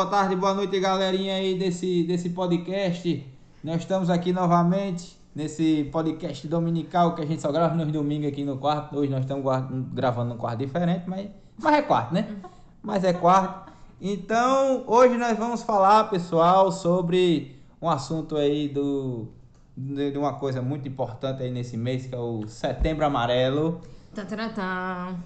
[0.00, 3.22] Boa tarde, boa noite, galerinha aí desse, desse podcast.
[3.62, 8.42] Nós estamos aqui novamente nesse podcast dominical que a gente só grava nos domingos aqui
[8.42, 8.96] no quarto.
[8.96, 9.44] Hoje nós estamos
[9.92, 11.28] gravando num quarto diferente, mas,
[11.58, 12.34] mas é quarto, né?
[12.82, 13.70] Mas é quarto.
[14.00, 19.28] Então, hoje nós vamos falar, pessoal, sobre um assunto aí do
[19.76, 23.82] de uma coisa muito importante aí nesse mês, que é o Setembro Amarelo.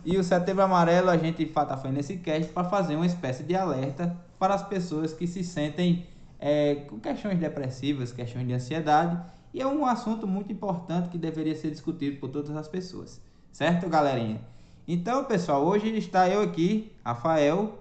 [0.05, 3.55] E o Setembro Amarelo a gente está fazendo esse cast para fazer uma espécie de
[3.55, 6.07] alerta para as pessoas que se sentem
[6.39, 9.19] é, com questões depressivas, questões de ansiedade.
[9.55, 13.23] E é um assunto muito importante que deveria ser discutido por todas as pessoas.
[13.51, 14.43] Certo, galerinha?
[14.87, 17.79] Então, pessoal, hoje está eu aqui, Rafael,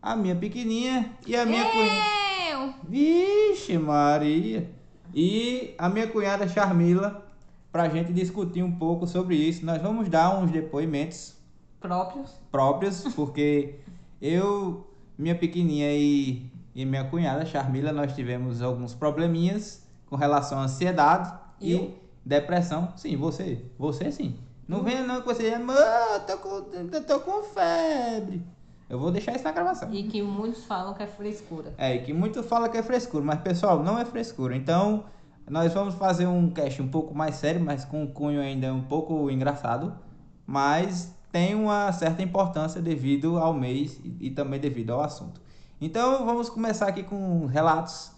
[0.00, 2.74] a minha pequenininha e a minha cunhada.
[2.88, 4.70] Vixe, Maria!
[5.12, 7.26] E a minha cunhada Charmila,
[7.70, 9.66] para a gente discutir um pouco sobre isso.
[9.66, 11.36] Nós vamos dar uns depoimentos
[11.78, 12.30] Próprios.
[12.50, 13.74] próprios, porque
[14.22, 14.85] eu,
[15.18, 21.32] minha pequenininha e, e minha cunhada Charmila, nós tivemos alguns probleminhas com relação à ansiedade
[21.60, 21.78] Eu?
[21.78, 22.92] e depressão.
[22.96, 23.64] Sim, você.
[23.78, 24.36] Você sim.
[24.68, 26.48] Não venha não que você, amor, eu tô com,
[26.92, 28.42] eu tô com febre.
[28.88, 29.92] Eu vou deixar isso na gravação.
[29.92, 31.74] E que muitos falam que é frescura.
[31.76, 34.56] É, e que muito fala que é frescura, mas pessoal, não é frescura.
[34.56, 35.04] Então,
[35.48, 38.82] nós vamos fazer um cast um pouco mais sério, mas com um cunho ainda um
[38.82, 39.96] pouco engraçado,
[40.44, 45.40] mas tem uma certa importância devido ao mês e, e também devido ao assunto.
[45.80, 48.16] Então, vamos começar aqui com relatos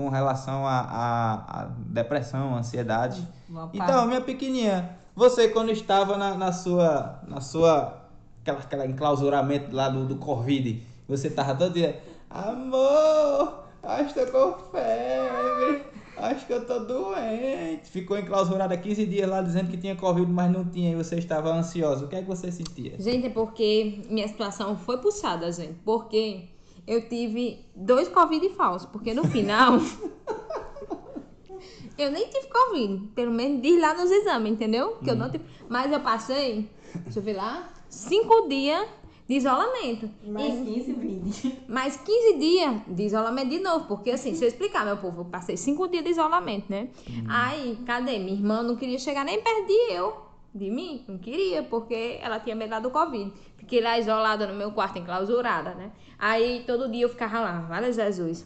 [0.00, 3.26] com relação à depressão, ansiedade.
[3.48, 8.00] Vamos Então, minha pequenininha, você quando estava na, na sua, na sua,
[8.40, 14.52] aquela, aquela enclausuramento lá do, do Covid, você estava todo dia, amor, acho que tô
[14.52, 15.84] com febre,
[16.20, 17.90] acho que eu tô doente.
[17.90, 21.52] Ficou enclausurada 15 dias lá dizendo que tinha Covid, mas não tinha, e você estava
[21.52, 22.04] ansiosa.
[22.04, 22.94] O que é que você sentia?
[22.98, 25.74] Gente, é porque minha situação foi puxada, gente.
[25.84, 26.44] Porque
[26.86, 28.88] eu tive dois Covid falsos.
[28.90, 29.78] Porque no final.
[31.98, 33.08] eu nem tive Covid.
[33.14, 34.96] Pelo menos diz lá nos exames, entendeu?
[34.96, 35.44] Que eu não tive.
[35.68, 36.68] Mas eu passei,
[37.04, 38.86] deixa eu ver lá, cinco dias
[39.30, 40.10] de isolamento.
[40.26, 41.62] Mais E- 15, 20.
[41.68, 43.86] mais 15 dias de isolamento de novo.
[43.86, 46.88] Porque assim, se eu explicar, meu povo, eu passei 5 dias de isolamento, né?
[47.28, 48.18] Aí, cadê?
[48.18, 50.26] Minha irmã não queria chegar nem perto de eu.
[50.52, 51.04] De mim?
[51.06, 53.32] Não queria, porque ela tinha medo do Covid.
[53.56, 55.92] Fiquei lá isolada no meu quarto, enclausurada, né?
[56.18, 58.44] Aí, todo dia eu ficava lá, vale Jesus,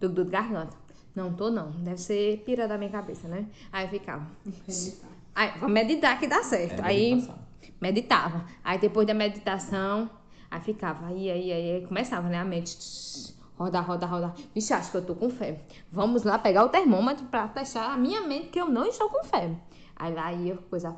[0.00, 0.76] do, do garganta.
[1.14, 3.46] Não tô não, deve ser pira da minha cabeça, né?
[3.72, 4.26] Aí eu ficava.
[5.36, 6.80] Aí, vou meditar que dá certo.
[6.80, 7.24] É, aí
[7.80, 8.44] meditava.
[8.64, 10.10] Aí depois da meditação,
[10.50, 11.06] aí ficava.
[11.06, 12.38] Aí, aí, aí, começava, né?
[12.38, 13.34] A mente.
[13.58, 14.34] Rodar, rodar, rodar.
[14.54, 15.62] Vixe, acho que eu tô com febre.
[15.90, 19.24] Vamos lá pegar o termômetro pra testar a minha mente que eu não estou com
[19.24, 19.56] febre.
[19.96, 20.94] Aí lá ia coisa.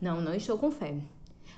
[0.00, 1.02] Não, não estou com febre.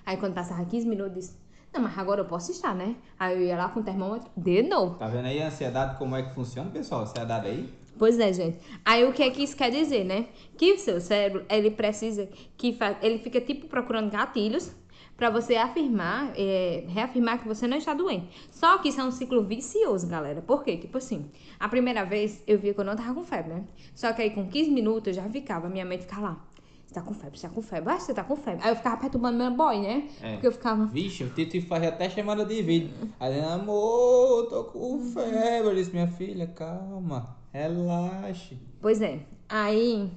[0.04, 1.36] Aí quando passava 15 minutos, disse:
[1.72, 2.96] Não, mas agora eu posso estar, né?
[3.18, 4.96] Aí eu ia lá com o termômetro de novo.
[4.96, 7.02] Tá vendo aí a ansiedade, como é que funciona, pessoal?
[7.02, 7.72] Ansiedade aí?
[7.98, 8.58] Pois é, gente.
[8.84, 10.26] Aí o que é que isso quer dizer, né?
[10.56, 12.96] Que o seu cérebro, ele precisa que fa...
[13.00, 14.72] ele fica tipo procurando gatilhos
[15.16, 18.28] pra você afirmar, é, reafirmar que você não está doente.
[18.50, 20.42] Só que isso é um ciclo vicioso, galera.
[20.42, 20.76] Por quê?
[20.76, 23.64] Tipo assim, a primeira vez eu vi que eu não tava com febre, né?
[23.94, 26.46] Só que aí com 15 minutos eu já ficava, minha mente ficava lá.
[26.86, 28.64] Você tá com febre, você tá com febre, ah, você tá com febre.
[28.64, 30.08] Aí eu ficava perturbando meu boy, né?
[30.22, 30.32] É.
[30.32, 30.86] Porque eu ficava.
[30.86, 32.94] Vixe, o Tito fazia até chamada de vídeo.
[33.18, 35.68] Aí, amor, tô com febre.
[35.68, 38.56] Eu disse, minha filha, calma, relaxe.
[38.80, 39.26] Pois é.
[39.48, 40.12] Aí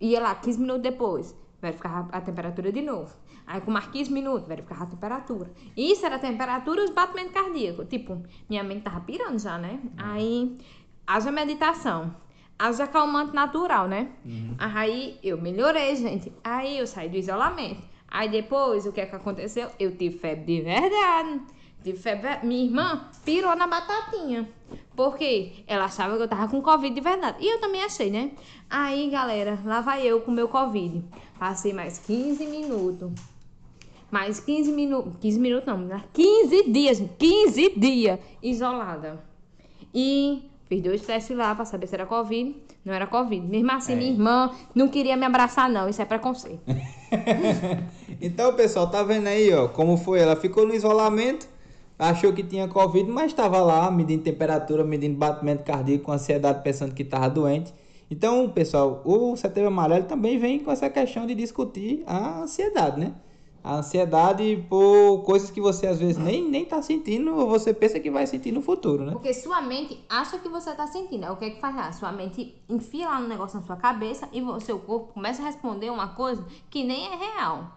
[0.00, 3.14] ia lá 15 minutos depois, verificava a temperatura de novo.
[3.46, 5.50] Aí com mais 15 minutos, verificava a temperatura.
[5.76, 7.86] Isso era a temperatura e os batimentos cardíacos.
[7.88, 9.80] Tipo, minha mente tava pirando já, né?
[9.98, 10.56] Aí,
[11.06, 12.14] haja meditação.
[12.58, 14.08] Haja calmante natural, né?
[14.58, 16.32] Aí eu melhorei, gente.
[16.42, 17.82] Aí eu saí do isolamento.
[18.08, 19.70] Aí depois, o que é que aconteceu?
[19.78, 21.40] Eu tive febre de verdade.
[21.82, 22.46] Tive febre.
[22.46, 24.48] Minha irmã pirou na batatinha.
[24.96, 25.64] Por quê?
[25.66, 27.38] Ela achava que eu tava com Covid de verdade.
[27.40, 28.30] E eu também achei, né?
[28.70, 31.04] Aí, galera, lá vai eu com meu Covid.
[31.38, 33.33] Passei mais 15 minutos.
[34.14, 35.12] Mais 15 minutos.
[35.20, 36.04] 15 minutos não, né?
[36.12, 37.02] 15 dias.
[37.18, 39.18] 15 dias isolada.
[39.92, 42.54] E fiz dois testes lá pra saber se era Covid.
[42.84, 43.44] Não era Covid.
[43.44, 43.96] Mesmo assim, É.
[43.96, 45.88] minha irmã não queria me abraçar, não.
[45.88, 46.60] Isso é preconceito.
[48.20, 50.20] Então, pessoal, tá vendo aí, ó, como foi?
[50.20, 51.48] Ela ficou no isolamento,
[51.98, 56.94] achou que tinha Covid, mas estava lá medindo temperatura, medindo batimento cardíaco, com ansiedade, pensando
[56.94, 57.74] que estava doente.
[58.10, 63.12] Então, pessoal, o Setembro Amarelo também vem com essa questão de discutir a ansiedade, né?
[63.64, 67.98] A ansiedade por coisas que você às vezes nem, nem tá sentindo ou você pensa
[67.98, 69.12] que vai sentir no futuro, né?
[69.12, 71.24] Porque sua mente acha que você tá sentindo.
[71.24, 71.90] É o que é que faz lá?
[71.90, 75.46] Sua mente enfia lá um negócio na sua cabeça e o seu corpo começa a
[75.46, 77.70] responder uma coisa que nem é real.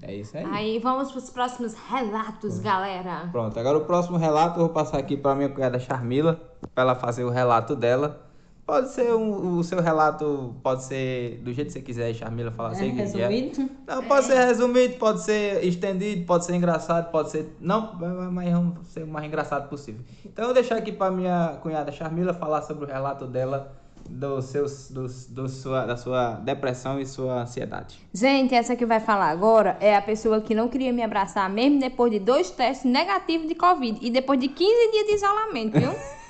[0.00, 0.44] É isso aí.
[0.44, 3.28] Aí vamos pros próximos relatos, galera.
[3.32, 6.40] Pronto, agora o próximo relato eu vou passar aqui para minha cunhada Charmila,
[6.72, 8.31] para ela fazer o relato dela.
[8.64, 12.70] Pode ser um, o seu relato, pode ser do jeito que você quiser, Charmila, falar
[12.70, 12.90] É, assim.
[12.90, 13.68] resumido?
[13.86, 17.56] Não, pode ser resumido, pode ser estendido, pode ser engraçado, pode ser.
[17.60, 17.92] Não,
[18.30, 20.00] mas vamos ser o mais engraçado possível.
[20.24, 23.72] Então eu vou deixar aqui para minha cunhada Charmila falar sobre o relato dela,
[24.08, 27.98] dos seus, dos, do sua, da sua depressão e sua ansiedade.
[28.14, 31.80] Gente, essa que vai falar agora é a pessoa que não queria me abraçar mesmo
[31.80, 35.90] depois de dois testes negativos de Covid e depois de 15 dias de isolamento, viu?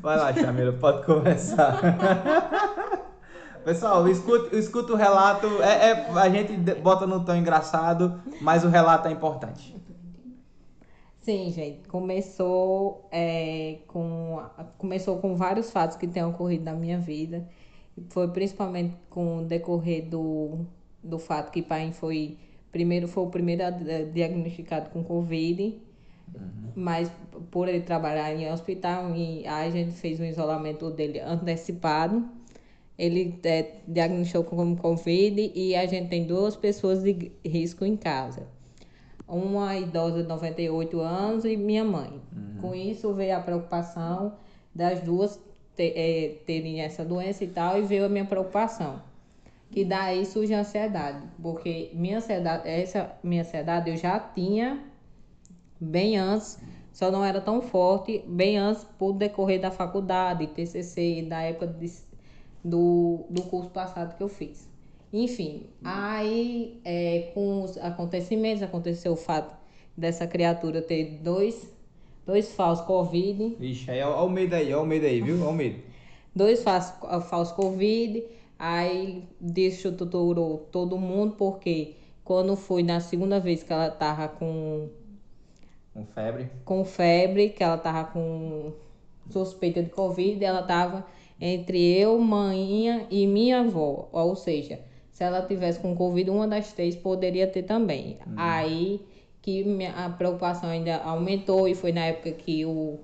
[0.00, 1.78] Vai lá, Chamila, pode começar.
[3.64, 5.46] Pessoal, escuta, escuta o relato.
[5.62, 6.52] É, é- a gente
[6.82, 9.74] bota no tom engraçado, mas o relato é importante.
[11.22, 11.88] Sim, gente.
[11.88, 14.42] Começou, é, com,
[14.76, 17.48] começou com vários fatos que têm ocorrido na minha vida.
[18.10, 20.66] Foi principalmente com o decorrer do,
[21.02, 22.36] do fato que pai foi
[22.70, 25.80] primeiro foi o primeiro a- diagnosticado com Covid,
[26.74, 27.10] mas
[27.50, 32.24] por ele trabalhar em hospital, e aí a gente fez um isolamento dele antecipado.
[32.96, 38.46] Ele é, diagnosticou como Covid e a gente tem duas pessoas de risco em casa
[39.26, 42.20] uma idosa de 98 anos e minha mãe.
[42.60, 44.34] Com isso veio a preocupação
[44.74, 45.40] das duas
[45.74, 49.00] te- eh, terem essa doença e tal, e veio a minha preocupação.
[49.70, 54.78] Que daí surge a ansiedade, porque minha ansiedade, essa minha ansiedade eu já tinha
[55.80, 56.58] bem antes,
[56.92, 61.92] só não era tão forte, bem antes por decorrer da faculdade, TCC, da época de,
[62.62, 64.68] do, do curso passado que eu fiz.
[65.12, 69.56] Enfim, aí é, com os acontecimentos, aconteceu o fato
[69.96, 71.72] dessa criatura ter dois,
[72.26, 75.44] dois falsos Covid, Vixe, aí, ó o medo aí, ó o medo aí, viu?
[75.44, 75.80] Ó o medo.
[76.34, 76.94] dois falsos,
[77.28, 78.24] falsos Covid,
[78.58, 81.94] aí destruturou todo mundo, porque
[82.24, 84.88] quando foi na segunda vez que ela tava com
[85.94, 86.50] Com febre.
[86.64, 88.72] com febre, que ela tava com
[89.30, 91.06] suspeita de Covid, ela tava
[91.40, 94.08] entre eu, mãinha e minha avó.
[94.12, 94.80] Ou seja,
[95.12, 98.18] se ela tivesse com Covid, uma das três poderia ter também.
[98.36, 99.00] Aí
[99.40, 99.64] que
[99.94, 102.98] a preocupação ainda aumentou e foi na época que o,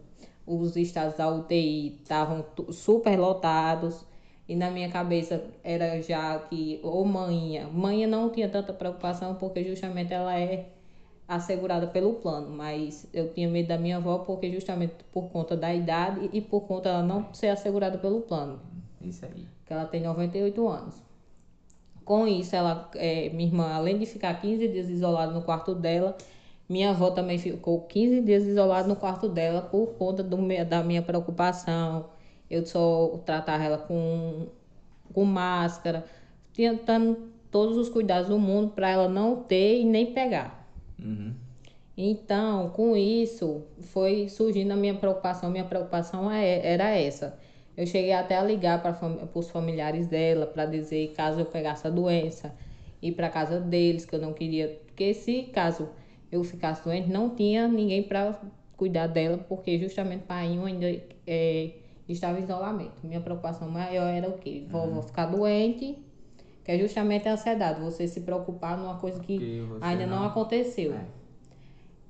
[0.47, 4.05] os estados da UTI estavam super lotados.
[4.49, 9.63] E na minha cabeça era já que, ou manhã, manhã não tinha tanta preocupação porque
[9.63, 10.67] justamente ela é
[11.31, 15.73] assegurada pelo plano, mas eu tinha medo da minha avó porque justamente por conta da
[15.73, 18.61] idade e por conta ela não ser assegurada pelo plano,
[19.01, 19.47] Isso aí.
[19.65, 20.95] que ela tem 98 anos.
[22.05, 26.17] Com isso, ela, é, minha irmã, além de ficar 15 dias isolada no quarto dela,
[26.69, 30.37] minha avó também ficou 15 dias isolada no quarto dela por conta do,
[30.69, 32.07] da minha preocupação.
[32.51, 34.49] Eu só tratava ela com,
[35.15, 36.05] com máscara,
[36.53, 40.60] tentando todos os cuidados do mundo para ela não ter e nem pegar.
[41.03, 41.35] Uhum.
[41.97, 43.63] Então, com isso,
[43.93, 45.51] foi surgindo a minha preocupação.
[45.51, 47.39] Minha preocupação é- era essa.
[47.77, 48.99] Eu cheguei até a ligar para
[49.35, 52.55] os familiares dela para dizer caso eu pegasse a doença,
[53.03, 54.81] ir para casa deles, que eu não queria.
[54.87, 55.89] Porque se caso
[56.31, 58.41] eu ficasse doente, não tinha ninguém para
[58.77, 60.87] cuidar dela, porque justamente pai ainda
[61.27, 61.71] é,
[62.09, 62.95] estava em isolamento.
[63.03, 64.65] Minha preocupação maior era o quê?
[64.71, 65.99] Vou, vou ficar doente,
[66.65, 70.95] que é justamente a ansiedade, você se preocupar numa coisa que ainda não, não- aconteceu.
[70.95, 71.21] É.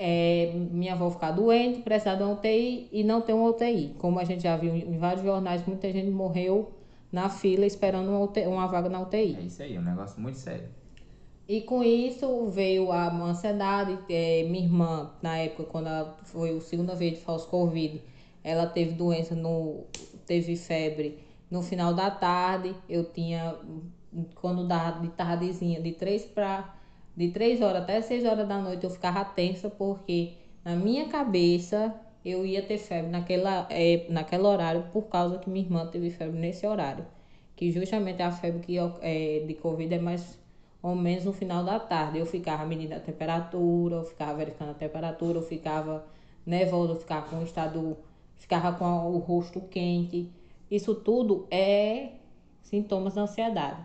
[0.02, 3.94] É, minha avó ficar doente, precisar de uma UTI e não ter uma UTI.
[3.99, 6.72] Como a gente já viu em vários jornais, muita gente morreu
[7.13, 9.36] na fila esperando uma, UTI uma vaga na UTI.
[9.39, 10.69] É isso aí, um negócio muito sério.
[11.46, 13.98] E com isso veio a ansiedade.
[14.08, 18.01] É, minha irmã, na época, quando ela foi a segunda vez de falso Covid,
[18.44, 19.84] ela teve doença, no,
[20.24, 21.19] teve febre
[21.51, 22.74] no final da tarde.
[22.89, 23.56] Eu tinha,
[24.34, 26.74] quando dava de tardezinha, de três para
[27.17, 31.94] de três horas até seis horas da noite, eu ficava tensa, porque na minha cabeça
[32.24, 36.38] eu ia ter febre naquela, é, naquele horário, por causa que minha irmã teve febre
[36.38, 37.06] nesse horário.
[37.56, 40.38] Que justamente a febre que, é, de Covid é mais
[40.82, 42.19] ou menos no final da tarde.
[42.19, 46.06] Eu ficava medindo a temperatura, eu ficava verificando a temperatura, eu ficava
[46.46, 47.96] nervosa, eu ficava com o estado,
[48.38, 50.31] ficava com o rosto quente.
[50.70, 52.12] Isso tudo é
[52.62, 53.84] sintomas da ansiedade.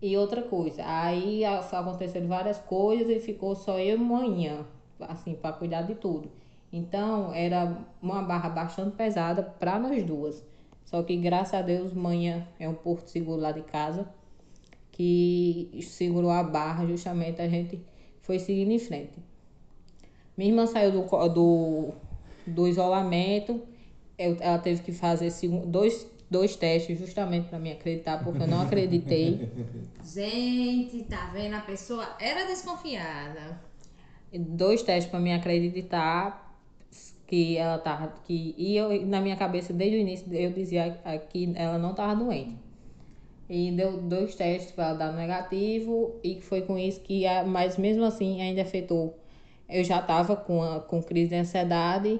[0.00, 4.64] E outra coisa, aí aconteceram várias coisas e ficou só eu e manhã,
[5.00, 6.30] assim, para cuidar de tudo.
[6.72, 10.44] Então, era uma barra bastante pesada para nós duas.
[10.84, 14.08] Só que, graças a Deus, manhã é um porto seguro lá de casa
[14.92, 17.80] que segurou a barra, justamente a gente
[18.20, 19.12] foi seguindo em frente.
[20.36, 21.92] Minha irmã saiu do, do,
[22.46, 23.62] do isolamento,
[24.16, 25.32] ela teve que fazer
[25.66, 29.48] dois dois testes justamente para me acreditar, porque eu não acreditei.
[30.04, 31.54] Gente, tá vendo?
[31.54, 33.60] A pessoa era desconfiada.
[34.32, 36.46] dois testes para me acreditar
[37.26, 41.52] que ela tava que e eu na minha cabeça desde o início eu dizia que
[41.54, 42.56] ela não estava doente.
[43.50, 48.04] E deu dois testes para ela dar negativo e foi com isso que mas mesmo
[48.04, 49.18] assim ainda afetou.
[49.68, 52.18] Eu já estava com a, com crise de ansiedade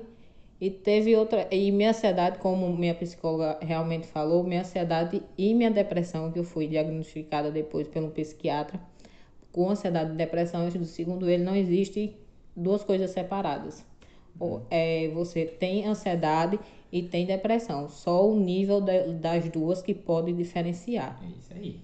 [0.60, 5.70] e teve outra e minha ansiedade, como minha psicóloga realmente falou, minha ansiedade e minha
[5.70, 8.80] depressão que eu fui diagnosticada depois pelo psiquiatra
[9.52, 12.16] com ansiedade e depressão, segundo ele não existe
[12.54, 13.84] duas coisas separadas
[14.70, 16.58] é, você tem ansiedade
[16.92, 17.88] e tem depressão.
[17.88, 21.18] Só o nível de, das duas que pode diferenciar.
[21.22, 21.80] É isso aí.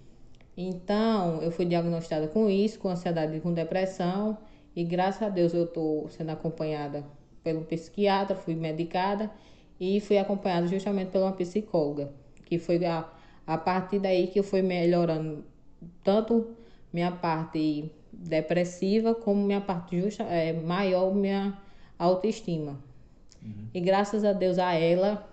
[0.56, 4.38] Então, eu fui diagnosticada com isso, com ansiedade e com depressão.
[4.74, 7.04] E graças a Deus eu estou sendo acompanhada
[7.44, 9.30] pelo psiquiatra, fui medicada
[9.78, 12.10] e fui acompanhada justamente pela uma psicóloga.
[12.44, 13.06] Que foi a,
[13.46, 15.44] a partir daí que eu fui melhorando
[16.02, 16.48] tanto
[16.92, 21.58] minha parte depressiva como minha parte justa, é, maior, minha
[21.98, 22.78] autoestima.
[23.42, 23.68] Uhum.
[23.74, 25.28] E graças a Deus a ela,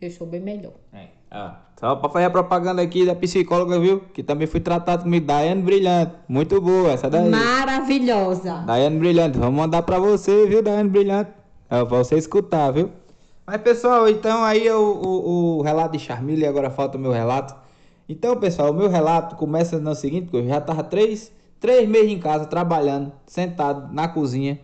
[0.00, 0.74] eu estou bem melhor.
[0.92, 1.08] É.
[1.30, 4.00] Ah, só para fazer a propaganda aqui da psicóloga, viu?
[4.12, 6.12] Que também fui tratado comigo, Daiane Brilhante.
[6.28, 7.28] Muito boa essa daí.
[7.28, 8.64] Maravilhosa.
[8.66, 11.41] Daiane Brilhante, vamos mandar para você, viu, Daiane Brilhante?
[11.72, 12.90] É, pra você escutar, viu?
[13.46, 17.10] Mas pessoal, então aí o, o, o relato de Charmila e agora falta o meu
[17.10, 17.54] relato.
[18.06, 22.10] Então, pessoal, o meu relato começa no seguinte, porque eu já tava três, três meses
[22.10, 24.60] em casa trabalhando, sentado na cozinha,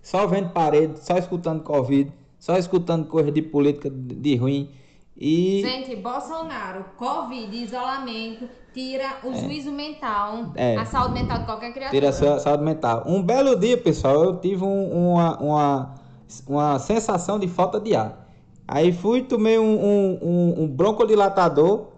[0.00, 4.70] só vendo parede, só escutando Covid, só escutando coisa de política de ruim.
[5.16, 5.62] E...
[5.62, 9.34] Gente, Bolsonaro, Covid, isolamento, tira o é.
[9.34, 10.76] juízo mental, é.
[10.76, 12.12] a saúde mental de qualquer criatura.
[12.12, 13.02] Tira a saúde mental.
[13.04, 16.03] Um belo dia, pessoal, eu tive um, uma, uma,
[16.46, 18.28] uma sensação de falta de ar.
[18.66, 21.88] Aí fui, tomei um, um, um, um broncodilatador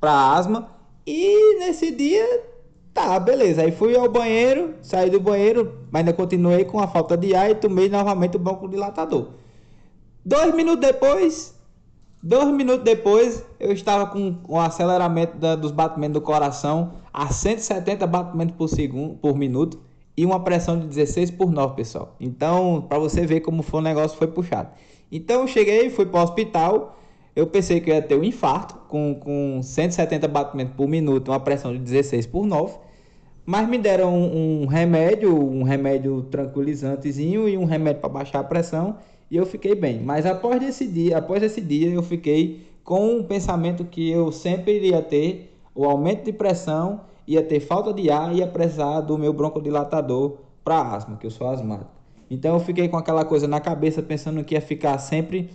[0.00, 0.68] para asma
[1.06, 2.56] e nesse dia
[2.96, 3.60] Tá, beleza.
[3.60, 7.50] Aí fui ao banheiro, saí do banheiro, mas ainda continuei com a falta de ar
[7.50, 9.32] e tomei novamente o banco dilatador.
[10.24, 11.54] Dois minutos depois,
[12.22, 18.06] dois minutos depois, eu estava com o aceleramento da, dos batimentos do coração a 170
[18.06, 19.78] batimentos por segundo, por minuto
[20.16, 22.16] e uma pressão de 16 por 9, pessoal.
[22.18, 24.70] Então, para você ver como foi o negócio, foi puxado.
[25.10, 26.98] Então, eu cheguei, fui para o hospital.
[27.34, 31.40] Eu pensei que eu ia ter um infarto com, com 170 batimentos por minuto, uma
[31.40, 32.78] pressão de 16 por 9.
[33.44, 38.44] Mas me deram um, um remédio, um remédio tranquilizantezinho e um remédio para baixar a
[38.44, 38.96] pressão
[39.30, 40.00] e eu fiquei bem.
[40.00, 44.76] Mas após esse dia, após esse dia, eu fiquei com um pensamento que eu sempre
[44.76, 49.18] iria ter o aumento de pressão, ia ter falta de ar e ia precisar do
[49.18, 51.90] meu broncodilatador para asma, que eu sou asmático.
[52.30, 55.50] Então eu fiquei com aquela coisa na cabeça pensando que ia ficar sempre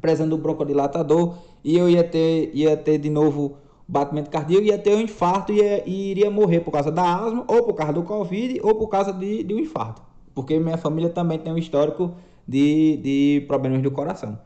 [0.00, 1.34] precisando do broncodilatador
[1.64, 3.56] e eu ia ter ia ter de novo
[3.88, 7.44] batimento cardíaco, ia ter um infarto e, ia, e iria morrer por causa da asma,
[7.46, 10.02] ou por causa do Covid, ou por causa de, de um infarto.
[10.34, 12.12] Porque minha família também tem um histórico
[12.46, 14.38] de, de problemas do coração.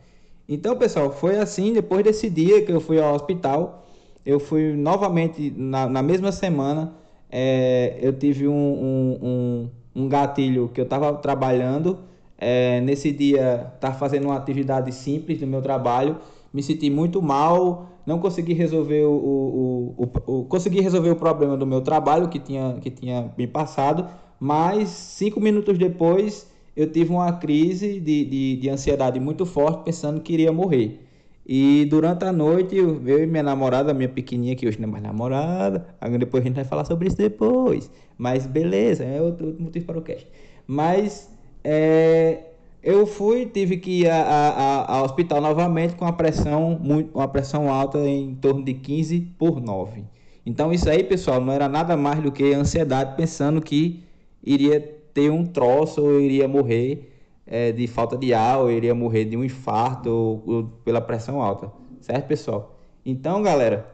[0.48, 3.86] Então, pessoal, foi assim, depois desse dia que eu fui ao hospital,
[4.24, 6.94] eu fui novamente, na, na mesma semana,
[7.30, 11.98] é, eu tive um, um, um, um, gatilho que eu estava trabalhando,
[12.38, 16.18] é, nesse dia estava fazendo uma atividade simples do meu trabalho,
[16.52, 19.94] me senti muito mal, não consegui resolver o, o,
[20.26, 24.08] o, o, consegui resolver o problema do meu trabalho que tinha, que tinha me passado,
[24.38, 30.20] mas cinco minutos depois eu tive uma crise de, de, de ansiedade muito forte, pensando
[30.20, 31.09] que iria morrer.
[31.52, 35.02] E durante a noite, eu, e minha namorada, minha pequenininha, que hoje não é mais
[35.02, 35.84] namorada,
[36.16, 37.90] depois a gente vai falar sobre isso depois.
[38.16, 40.28] Mas beleza, é outro, outro motivo para o cast.
[40.64, 41.28] Mas
[41.64, 42.38] é,
[42.80, 47.98] eu fui, tive que ir ao hospital novamente com a pressão muito, uma pressão alta
[47.98, 50.04] em torno de 15 por 9.
[50.46, 54.04] Então isso aí, pessoal, não era nada mais do que ansiedade, pensando que
[54.40, 54.80] iria
[55.12, 57.09] ter um troço ou iria morrer
[57.50, 61.42] é, de falta de ar, ou iria morrer de um infarto ou, ou pela pressão
[61.42, 61.70] alta.
[62.00, 62.78] Certo, pessoal?
[63.04, 63.86] Então, galera,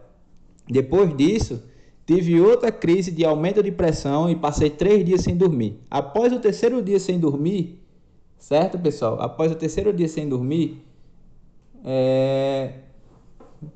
[0.69, 1.65] depois disso,
[2.07, 5.81] tive outra crise de aumento de pressão e passei três dias sem dormir.
[5.91, 7.83] Após o terceiro dia sem dormir,
[8.39, 9.21] Certo, pessoal?
[9.21, 10.85] Após o terceiro dia sem dormir,
[11.85, 12.75] é,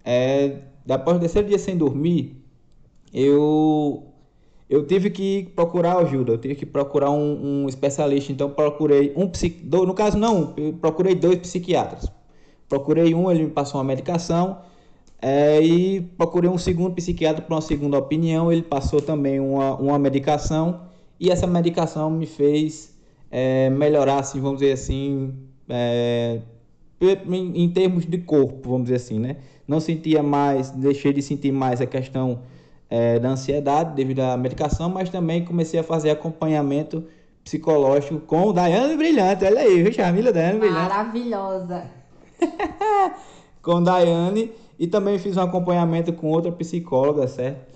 [0.05, 0.59] é,
[0.89, 2.37] após o terceiro dia sem dormir,
[3.13, 4.10] eu
[4.71, 9.27] eu tive que procurar ajuda, eu tive que procurar um, um especialista, então procurei um
[9.27, 12.07] psiquiatra, no caso não, eu procurei dois psiquiatras.
[12.69, 14.59] Procurei um, ele me passou uma medicação,
[15.21, 19.99] é, e procurei um segundo psiquiatra para uma segunda opinião, ele passou também uma, uma
[19.99, 20.83] medicação,
[21.19, 22.97] e essa medicação me fez
[23.29, 25.35] é, melhorar, assim, vamos dizer assim,
[25.69, 26.43] é,
[27.01, 29.39] em, em termos de corpo, vamos dizer assim, né?
[29.67, 32.39] Não sentia mais, deixei de sentir mais a questão
[32.91, 37.05] é, da ansiedade devido à medicação, mas também comecei a fazer acompanhamento
[37.45, 39.45] psicológico com o Daiane Brilhante.
[39.45, 40.81] Olha aí, viu, Charmila Daiane Brilhante.
[40.81, 41.85] Maravilhosa.
[43.63, 47.71] com Daiane e também fiz um acompanhamento com outra psicóloga, certo?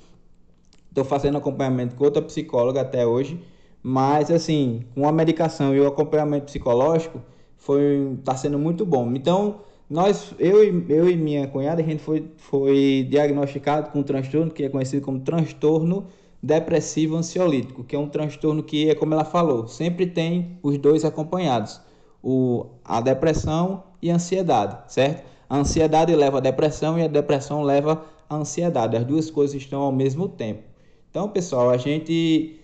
[0.89, 3.41] Estou fazendo acompanhamento com outra psicóloga até hoje,
[3.83, 7.21] mas assim, com a medicação e o acompanhamento psicológico
[7.57, 9.13] foi tá sendo muito bom.
[9.15, 14.03] Então, nós, eu e, eu e minha cunhada, a gente foi, foi diagnosticado com um
[14.03, 16.07] transtorno que é conhecido como transtorno
[16.43, 21.05] depressivo ansiolítico, que é um transtorno que é como ela falou, sempre tem os dois
[21.05, 21.81] acompanhados,
[22.23, 25.25] o, a depressão e a ansiedade, certo?
[25.49, 28.97] A ansiedade leva à depressão e a depressão leva à ansiedade.
[28.97, 30.63] As duas coisas estão ao mesmo tempo.
[31.11, 32.59] Então, pessoal, a gente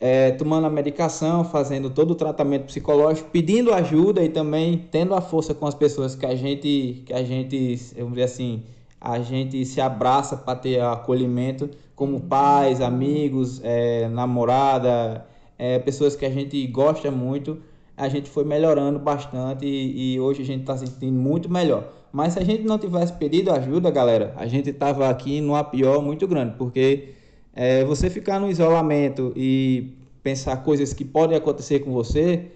[0.00, 5.20] é, tomando a medicação, fazendo todo o tratamento psicológico, pedindo ajuda e também tendo a
[5.20, 8.62] força com as pessoas que a gente, que a gente, vamos dizer assim,
[9.00, 15.26] a gente se abraça para ter acolhimento, como pais, amigos, é, namorada,
[15.58, 17.58] é, pessoas que a gente gosta muito,
[17.96, 21.92] a gente foi melhorando bastante e, e hoje a gente está se sentindo muito melhor.
[22.12, 26.00] Mas se a gente não tivesse pedido ajuda, galera, a gente estava aqui numa pior
[26.00, 27.14] muito grande, porque
[27.52, 32.50] é, você ficar no isolamento e pensar coisas que podem acontecer com você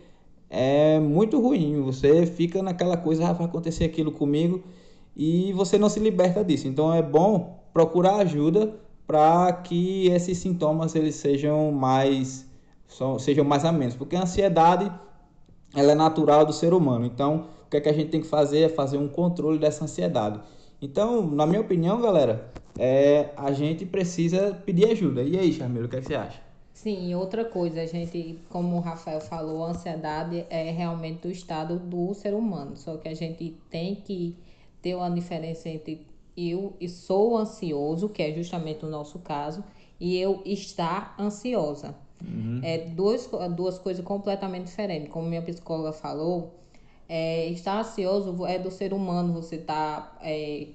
[0.48, 1.80] é muito ruim.
[1.82, 4.62] Você fica naquela coisa, ah, vai acontecer aquilo comigo
[5.16, 6.68] e você não se liberta disso.
[6.68, 8.74] Então é bom procurar ajuda
[9.06, 12.46] para que esses sintomas eles sejam mais
[13.18, 14.92] sejam mais a menos, porque a ansiedade
[15.74, 17.06] ela é natural do ser humano.
[17.06, 19.84] Então, o que é que a gente tem que fazer é fazer um controle dessa
[19.84, 20.38] ansiedade.
[20.80, 25.22] Então, na minha opinião, galera, é, a gente precisa pedir ajuda.
[25.22, 26.40] E aí, Charmelo, o que, é que você acha?
[26.72, 31.78] Sim, outra coisa, a gente, como o Rafael falou, a ansiedade é realmente do estado
[31.78, 32.76] do ser humano.
[32.76, 34.36] Só que a gente tem que
[34.80, 36.04] ter uma diferença entre
[36.36, 39.62] eu e sou ansioso, que é justamente o nosso caso,
[40.00, 41.94] e eu estar ansiosa.
[42.20, 42.60] Uhum.
[42.62, 45.08] É duas, duas coisas completamente diferentes.
[45.10, 46.54] Como minha psicóloga falou,
[47.08, 50.68] é, estar ansioso é do ser humano, você tá é,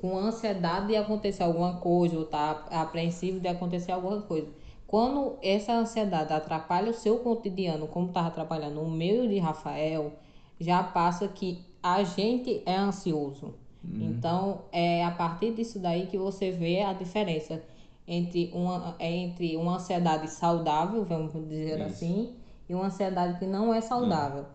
[0.00, 4.48] com ansiedade de acontecer alguma coisa, ou tá apreensivo de acontecer alguma coisa.
[4.86, 10.12] Quando essa ansiedade atrapalha o seu cotidiano, como estava atrapalhando o meu de Rafael,
[10.58, 13.54] já passa que a gente é ansioso.
[13.84, 14.10] Uhum.
[14.10, 17.62] Então, é a partir disso daí que você vê a diferença
[18.06, 21.82] entre uma, entre uma ansiedade saudável, vamos dizer Isso.
[21.82, 22.34] assim,
[22.68, 24.46] e uma ansiedade que não é saudável.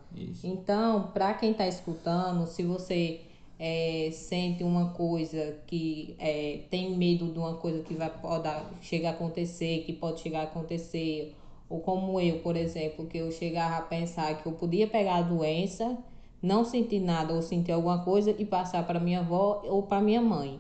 [0.43, 3.21] então, para quem está escutando, se você
[3.57, 8.49] é, sente uma coisa que é, tem medo de uma coisa que vai pode
[8.81, 11.33] chegar a acontecer, que pode chegar a acontecer,
[11.69, 15.21] ou como eu, por exemplo, que eu chegava a pensar que eu podia pegar a
[15.21, 15.97] doença,
[16.41, 20.21] não sentir nada ou sentir alguma coisa e passar para minha avó ou para minha
[20.21, 20.59] mãe.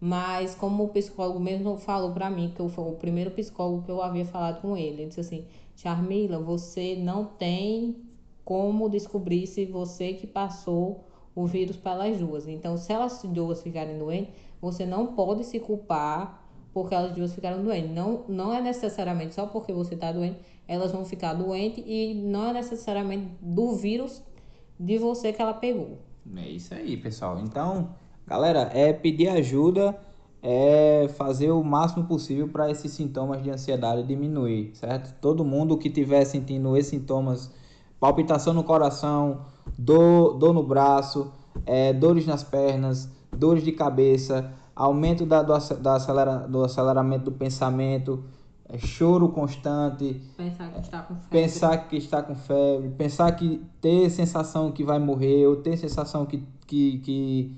[0.00, 3.90] Mas como o psicólogo mesmo falou para mim, que eu foi o primeiro psicólogo que
[3.90, 7.96] eu havia falado com ele, ele disse assim: Charmila, você não tem
[8.44, 11.07] como descobrir se você que passou
[11.38, 12.48] o vírus para as duas.
[12.48, 17.62] Então, se elas duas ficarem doentes, você não pode se culpar porque elas duas ficaram
[17.62, 17.90] doentes.
[17.90, 22.50] Não, não é necessariamente só porque você está doente, elas vão ficar doentes e não
[22.50, 24.20] é necessariamente do vírus
[24.78, 25.98] de você que ela pegou.
[26.36, 27.38] É isso aí, pessoal.
[27.38, 27.94] Então,
[28.26, 29.96] galera, é pedir ajuda
[30.42, 35.14] é fazer o máximo possível para esses sintomas de ansiedade diminuir, certo?
[35.20, 37.50] Todo mundo que estiver sentindo esses sintomas,
[38.00, 39.42] palpitação no coração,
[39.76, 41.32] dor, dor no braço,
[41.66, 47.32] é, dores nas pernas, dores de cabeça, aumento da, do, da acelera, do aceleramento do
[47.32, 48.22] pensamento,
[48.68, 53.66] é, choro constante, pensar que está com febre, pensar que está com febre, pensar que
[53.80, 57.56] ter sensação que vai morrer, ou ter sensação que, que, que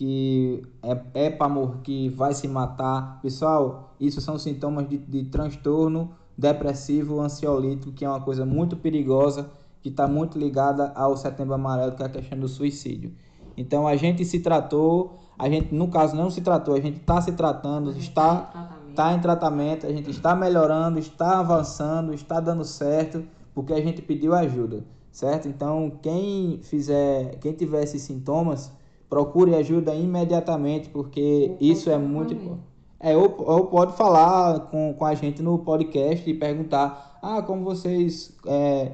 [0.00, 3.20] que é, é para morrer, que vai se matar.
[3.20, 9.50] Pessoal, isso são sintomas de, de transtorno depressivo ansiolítico, que é uma coisa muito perigosa,
[9.82, 13.12] que está muito ligada ao setembro amarelo, que é a questão do suicídio.
[13.56, 17.20] Então a gente se tratou, a gente no caso não se tratou, a gente está
[17.20, 23.24] se tratando, está, está em tratamento, a gente está melhorando, está avançando, está dando certo,
[23.54, 25.48] porque a gente pediu ajuda, certo?
[25.48, 28.72] Então quem fizer, quem tiver esses sintomas,
[29.08, 32.70] procure ajuda imediatamente, porque isso é muito importante.
[33.02, 37.64] É, ou, ou pode falar com, com a gente no podcast e perguntar ah, como
[37.64, 38.92] vocês é,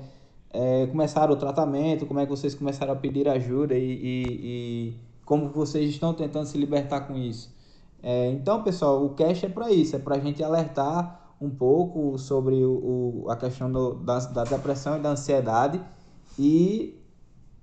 [0.57, 4.95] é, começaram o tratamento, como é que vocês começaram a pedir ajuda e, e, e
[5.23, 7.55] como vocês estão tentando se libertar com isso.
[8.03, 12.17] É, então, pessoal, o cast é para isso, é para a gente alertar um pouco
[12.17, 15.79] sobre o, o a questão do, da, da depressão e da ansiedade
[16.39, 16.95] e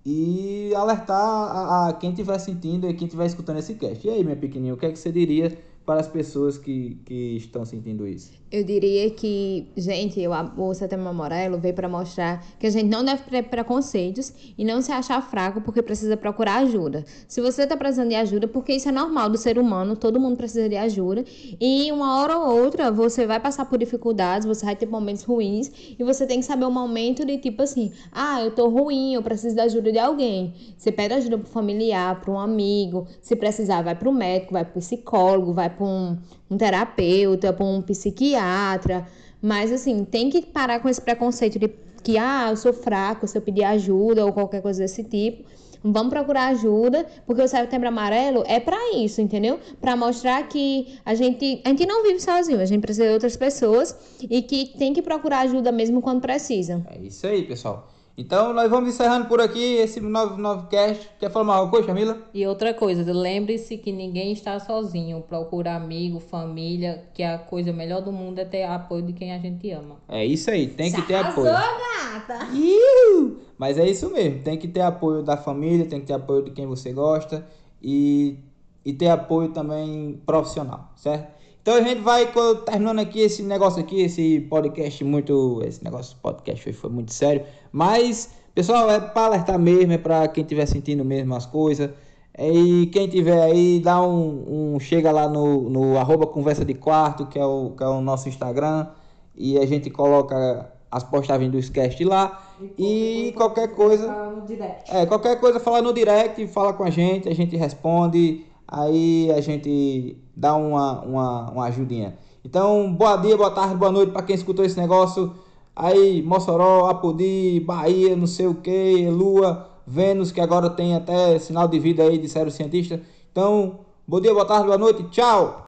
[0.06, 4.06] e alertar a, a quem estiver sentindo e quem estiver escutando esse cast.
[4.06, 7.36] E aí, minha pequenininha, o que é que você diria para as pessoas que, que
[7.38, 8.32] estão sentindo isso?
[8.50, 13.04] Eu diria que, gente, eu, o Setembro Amarelo veio para mostrar que a gente não
[13.04, 17.04] deve ter preconceitos e não se achar fraco porque precisa procurar ajuda.
[17.28, 20.38] Se você está precisando de ajuda, porque isso é normal do ser humano, todo mundo
[20.38, 21.26] precisa de ajuda.
[21.60, 25.72] E uma hora ou outra você vai passar por dificuldades, você vai ter momentos ruins
[25.98, 29.24] e você tem que saber o momento de tipo assim: ah, eu tô ruim, eu
[29.24, 30.54] preciso da ajuda de alguém.
[30.78, 34.80] Você pede ajuda pro familiar, para um amigo, se precisar, vai pro médico, vai pro
[34.80, 36.18] psicólogo, vai para um
[36.54, 39.08] um terapeuta, para um psiquiatra.
[39.42, 41.70] Mas assim, tem que parar com esse preconceito de
[42.04, 45.44] que ah, eu sou fraco se eu pedir ajuda ou qualquer coisa desse tipo.
[45.86, 49.60] Vamos procurar ajuda, porque o Setembro Amarelo é para isso, entendeu?
[49.82, 53.36] Para mostrar que a gente, a gente não vive sozinho, a gente precisa de outras
[53.36, 56.82] pessoas e que tem que procurar ajuda mesmo quando precisa.
[56.90, 57.93] É isso aí, pessoal.
[58.16, 61.10] Então nós vamos encerrando por aqui esse novo, novo cast.
[61.20, 62.18] Quer falar mais alguma coisa, Camila?
[62.32, 65.20] E outra coisa, lembre-se que ninguém está sozinho.
[65.22, 69.40] Procura amigo, família, que a coisa melhor do mundo é ter apoio de quem a
[69.40, 69.96] gente ama.
[70.08, 71.68] É isso aí, tem que ter Arrasou, apoio.
[72.14, 72.48] gata!
[72.54, 73.40] Iu!
[73.58, 76.52] Mas é isso mesmo, tem que ter apoio da família, tem que ter apoio de
[76.52, 77.48] quem você gosta
[77.82, 78.38] e,
[78.86, 81.34] e ter apoio também profissional, certo?
[81.64, 82.30] Então a gente vai
[82.66, 85.62] terminando aqui esse negócio aqui, esse podcast muito.
[85.66, 87.46] Esse negócio podcast foi, foi muito sério.
[87.72, 91.90] Mas, pessoal, é para alertar mesmo, é para quem estiver sentindo mesmo as coisas.
[92.34, 96.74] É, E quem tiver aí, dá um, um- chega lá no, no arroba conversa de
[96.74, 98.88] quarto, que é, o, que é o nosso Instagram,
[99.34, 102.44] e a gente coloca as postagens do cast lá.
[102.78, 104.12] E qualquer coisa.
[104.32, 104.92] no direct.
[104.94, 109.40] É, qualquer coisa fala no direct, fala com a gente, a gente responde, aí a
[109.40, 112.18] gente dá uma, uma, uma ajudinha.
[112.44, 115.32] Então, boa dia, boa tarde, boa noite para quem escutou esse negócio.
[115.76, 121.68] Aí, Mossoró, Apodi, Bahia, não sei o que, Lua, Vênus, que agora tem até sinal
[121.68, 123.00] de vida aí, disseram os cientistas.
[123.32, 125.62] Então, bom dia, boa tarde, boa noite, tchau!